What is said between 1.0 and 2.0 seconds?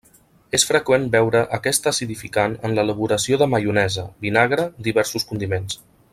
veure aquest